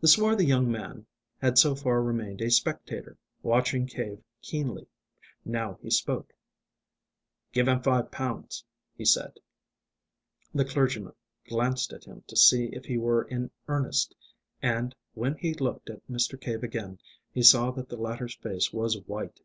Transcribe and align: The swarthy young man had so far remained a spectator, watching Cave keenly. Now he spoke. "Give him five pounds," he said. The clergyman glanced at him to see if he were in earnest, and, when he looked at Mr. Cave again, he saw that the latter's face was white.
The 0.00 0.08
swarthy 0.08 0.46
young 0.46 0.72
man 0.72 1.04
had 1.42 1.58
so 1.58 1.74
far 1.74 2.02
remained 2.02 2.40
a 2.40 2.50
spectator, 2.50 3.18
watching 3.42 3.84
Cave 3.86 4.22
keenly. 4.40 4.86
Now 5.44 5.74
he 5.82 5.90
spoke. 5.90 6.32
"Give 7.52 7.68
him 7.68 7.82
five 7.82 8.10
pounds," 8.10 8.64
he 8.96 9.04
said. 9.04 9.38
The 10.54 10.64
clergyman 10.64 11.12
glanced 11.46 11.92
at 11.92 12.04
him 12.04 12.22
to 12.28 12.36
see 12.38 12.70
if 12.72 12.86
he 12.86 12.96
were 12.96 13.24
in 13.24 13.50
earnest, 13.68 14.14
and, 14.62 14.94
when 15.12 15.34
he 15.34 15.52
looked 15.52 15.90
at 15.90 16.08
Mr. 16.08 16.40
Cave 16.40 16.62
again, 16.62 16.98
he 17.30 17.42
saw 17.42 17.70
that 17.72 17.90
the 17.90 17.98
latter's 18.00 18.36
face 18.36 18.72
was 18.72 18.96
white. 19.02 19.42